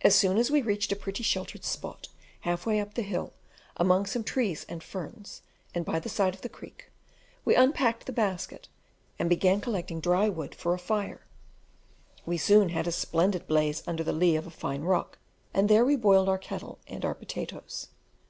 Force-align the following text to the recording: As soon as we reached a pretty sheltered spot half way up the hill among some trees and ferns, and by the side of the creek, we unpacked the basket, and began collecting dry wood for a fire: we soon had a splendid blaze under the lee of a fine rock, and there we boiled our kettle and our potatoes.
As 0.00 0.14
soon 0.14 0.38
as 0.38 0.50
we 0.50 0.62
reached 0.62 0.90
a 0.90 0.96
pretty 0.96 1.22
sheltered 1.22 1.64
spot 1.64 2.08
half 2.48 2.64
way 2.64 2.80
up 2.80 2.94
the 2.94 3.02
hill 3.02 3.34
among 3.76 4.06
some 4.06 4.24
trees 4.24 4.64
and 4.70 4.82
ferns, 4.82 5.42
and 5.74 5.84
by 5.84 6.00
the 6.00 6.08
side 6.08 6.34
of 6.34 6.40
the 6.40 6.48
creek, 6.48 6.90
we 7.44 7.54
unpacked 7.54 8.06
the 8.06 8.12
basket, 8.12 8.68
and 9.18 9.28
began 9.28 9.60
collecting 9.60 10.00
dry 10.00 10.30
wood 10.30 10.54
for 10.54 10.72
a 10.72 10.78
fire: 10.78 11.26
we 12.24 12.38
soon 12.38 12.70
had 12.70 12.86
a 12.86 12.90
splendid 12.90 13.46
blaze 13.46 13.82
under 13.86 14.02
the 14.02 14.14
lee 14.14 14.34
of 14.36 14.46
a 14.46 14.50
fine 14.50 14.80
rock, 14.80 15.18
and 15.52 15.68
there 15.68 15.84
we 15.84 15.94
boiled 15.94 16.30
our 16.30 16.38
kettle 16.38 16.78
and 16.86 17.04
our 17.04 17.14
potatoes. 17.14 17.88